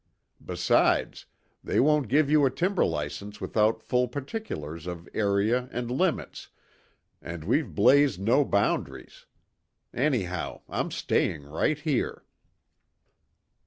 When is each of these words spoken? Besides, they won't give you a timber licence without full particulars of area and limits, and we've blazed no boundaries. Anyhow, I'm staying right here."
Besides, 0.43 1.27
they 1.63 1.79
won't 1.79 2.07
give 2.07 2.27
you 2.27 2.43
a 2.43 2.49
timber 2.49 2.83
licence 2.83 3.39
without 3.39 3.83
full 3.83 4.07
particulars 4.07 4.87
of 4.87 5.07
area 5.13 5.69
and 5.71 5.91
limits, 5.91 6.49
and 7.21 7.43
we've 7.43 7.75
blazed 7.75 8.19
no 8.19 8.43
boundaries. 8.43 9.27
Anyhow, 9.93 10.61
I'm 10.67 10.89
staying 10.89 11.43
right 11.43 11.77
here." 11.77 12.23